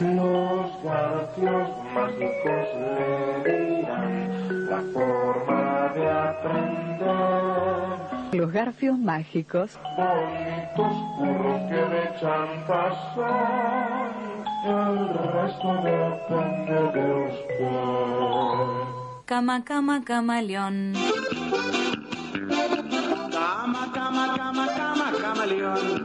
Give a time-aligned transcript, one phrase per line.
[0.00, 4.12] Los garfios mágicos le dirán
[4.68, 7.04] la forma de aprender.
[8.32, 9.78] Los garfios mágicos.
[9.96, 14.34] Bonitos burros que de chantas son.
[14.66, 14.96] El
[15.32, 17.64] resto depende de usted.
[19.26, 20.94] Cama, cama, camaleón.
[23.30, 26.04] Cama, cama, cama, cama, camaleón.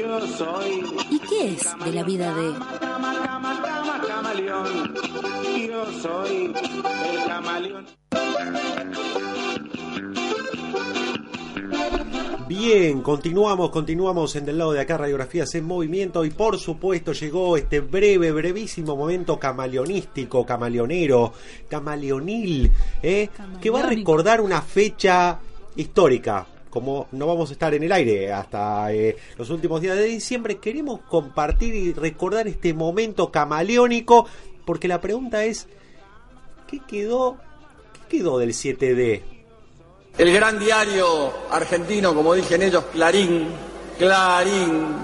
[0.00, 0.84] Yo soy.
[1.10, 2.79] ¿Y qué es de la vida de
[4.46, 4.94] camaleón.
[5.68, 7.86] Yo soy el camaleón.
[12.48, 17.56] Bien, continuamos, continuamos en del lado de acá, Radiografías en Movimiento, y por supuesto llegó
[17.56, 21.32] este breve, brevísimo momento camaleonístico, camaleonero,
[21.68, 23.28] camaleonil, ¿eh?
[23.60, 25.38] que va a recordar una fecha
[25.76, 26.46] histórica.
[26.70, 30.58] Como no vamos a estar en el aire hasta eh, los últimos días de diciembre,
[30.58, 34.26] queremos compartir y recordar este momento camaleónico,
[34.64, 35.66] porque la pregunta es,
[36.68, 37.38] ¿qué quedó,
[37.92, 39.20] qué quedó del 7D?
[40.18, 43.48] El gran diario argentino, como dicen ellos, Clarín,
[43.98, 44.96] Clarín.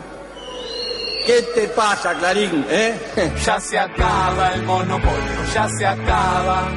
[1.26, 2.64] ¿Qué te pasa, Clarín?
[2.70, 2.94] ¿Eh?
[3.44, 6.68] Ya se acaba el monopolio, ya se acaba.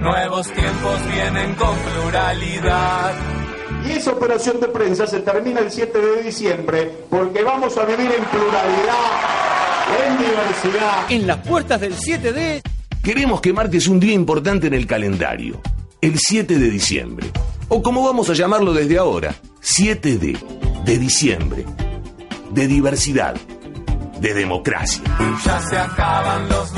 [0.00, 3.37] Nuevos tiempos vienen con pluralidad.
[3.88, 8.10] Y esa operación de prensa se termina el 7 de diciembre porque vamos a vivir
[8.10, 8.94] en pluralidad,
[10.06, 11.10] en diversidad.
[11.10, 12.60] En las puertas del 7D
[13.02, 15.62] queremos que marques un día importante en el calendario,
[16.02, 17.30] el 7 de diciembre.
[17.68, 20.38] O como vamos a llamarlo desde ahora, 7D,
[20.84, 21.64] de diciembre,
[22.50, 23.36] de diversidad,
[24.20, 25.02] de democracia.
[25.44, 26.72] Ya se acaban los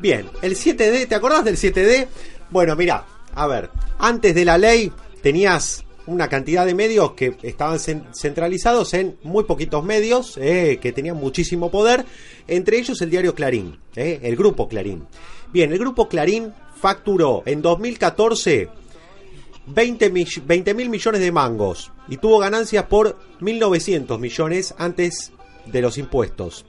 [0.00, 2.06] Bien, el 7D, ¿te acordás del 7D?
[2.50, 4.90] Bueno, mira, a ver, antes de la ley
[5.22, 10.92] tenías una cantidad de medios que estaban cen- centralizados en muy poquitos medios, eh, que
[10.92, 12.04] tenían muchísimo poder,
[12.48, 15.06] entre ellos el diario Clarín, eh, el grupo Clarín.
[15.52, 18.68] Bien, el grupo Clarín facturó en 2014
[19.66, 20.10] 20
[20.74, 25.32] mil millones de mangos y tuvo ganancias por 1.900 millones antes
[25.66, 26.64] de los impuestos.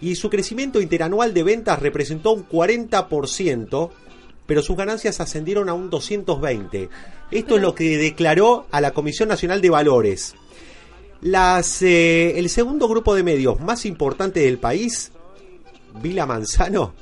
[0.00, 3.90] Y su crecimiento interanual de ventas representó un 40%,
[4.46, 6.88] pero sus ganancias ascendieron a un 220%.
[7.30, 10.34] Esto es lo que declaró a la Comisión Nacional de Valores.
[11.22, 15.12] Eh, el segundo grupo de medios más importante del país,
[16.00, 16.94] Vila Manzano,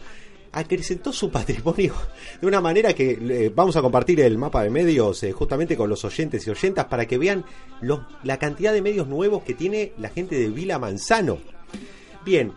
[0.53, 1.95] acrecentó su patrimonio
[2.41, 5.91] de una manera que eh, vamos a compartir el mapa de medios eh, justamente con
[5.91, 7.45] los oyentes y oyentas para que vean
[8.23, 11.39] la cantidad de medios nuevos que tiene la gente de Vila Manzano.
[12.25, 12.53] Bien,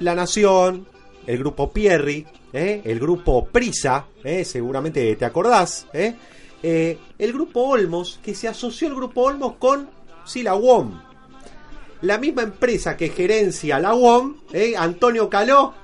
[0.00, 0.86] La Nación,
[1.26, 2.82] el grupo Pierri, ¿eh?
[2.84, 4.44] el grupo Prisa, ¿eh?
[4.44, 6.14] seguramente te acordás, ¿eh?
[6.62, 9.88] El grupo Olmos, que se asoció el grupo Olmos con
[10.24, 11.00] sí, la UOM.
[12.02, 14.34] La misma empresa que gerencia la UOM.
[14.76, 15.74] Antonio Caló,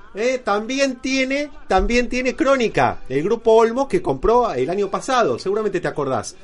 [0.43, 5.87] también tiene también tiene Crónica, el grupo Olmos que compró el año pasado, seguramente te
[5.87, 6.35] acordás.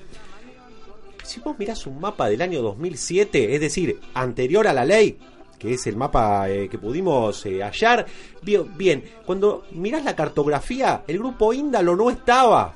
[1.23, 5.17] Si vos mirás un mapa del año 2007, es decir, anterior a la ley,
[5.59, 8.05] que es el mapa eh, que pudimos eh, hallar,
[8.41, 12.75] bien, cuando mirás la cartografía, el grupo Índalo no estaba.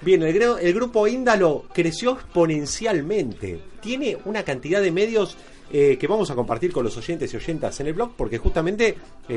[0.00, 3.60] Bien, el, gru- el grupo Índalo creció exponencialmente.
[3.80, 5.36] Tiene una cantidad de medios
[5.72, 8.96] eh, que vamos a compartir con los oyentes y oyentas en el blog, porque justamente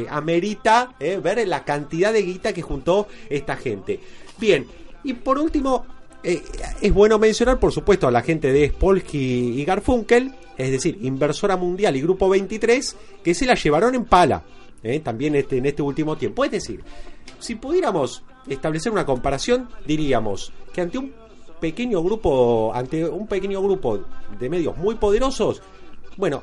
[0.09, 3.99] amerita ver la cantidad de guita que juntó esta gente.
[4.37, 4.67] Bien,
[5.03, 5.85] y por último,
[6.25, 6.41] eh,
[6.81, 11.55] es bueno mencionar, por supuesto, a la gente de Spolsky y Garfunkel, es decir, Inversora
[11.55, 14.41] Mundial y Grupo 23, que se la llevaron en pala,
[14.81, 16.43] eh, también este, en este último tiempo.
[16.43, 16.83] Es decir,
[17.37, 21.13] si pudiéramos establecer una comparación, diríamos que ante un
[21.59, 24.03] pequeño grupo, ante un pequeño grupo
[24.39, 25.61] de medios muy poderosos,
[26.17, 26.41] bueno,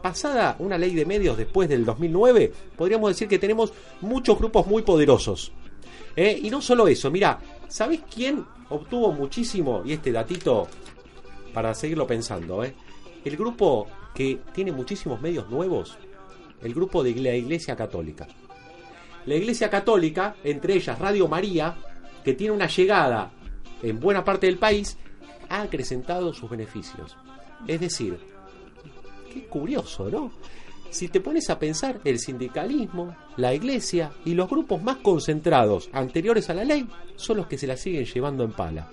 [0.00, 4.82] pasada una ley de medios después del 2009, podríamos decir que tenemos muchos grupos muy
[4.82, 5.50] poderosos.
[6.16, 6.38] ¿eh?
[6.42, 7.38] Y no solo eso, mira,
[7.72, 9.82] ¿sabés quién obtuvo muchísimo?
[9.86, 10.68] Y este datito,
[11.54, 12.74] para seguirlo pensando, ¿eh?
[13.24, 15.96] el grupo que tiene muchísimos medios nuevos,
[16.60, 18.28] el grupo de la Iglesia Católica.
[19.24, 21.74] La Iglesia Católica, entre ellas Radio María,
[22.22, 23.30] que tiene una llegada
[23.82, 24.98] en buena parte del país,
[25.48, 27.16] ha acrecentado sus beneficios.
[27.66, 28.18] Es decir,
[29.32, 30.30] qué curioso, ¿no?
[30.92, 36.50] Si te pones a pensar, el sindicalismo, la iglesia y los grupos más concentrados anteriores
[36.50, 36.86] a la ley
[37.16, 38.90] son los que se la siguen llevando en pala.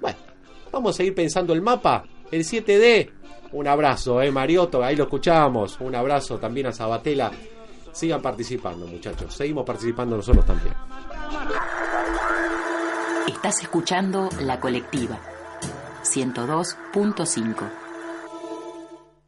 [0.00, 0.18] Bueno,
[0.72, 3.10] vamos a seguir pensando el mapa, el 7D.
[3.52, 5.78] Un abrazo, eh, Marioto, ahí lo escuchamos.
[5.78, 7.30] Un abrazo también a Sabatella.
[7.92, 9.32] Sigan participando, muchachos.
[9.36, 10.74] Seguimos participando nosotros también.
[13.28, 15.20] Estás escuchando La Colectiva
[16.02, 17.83] 102.5.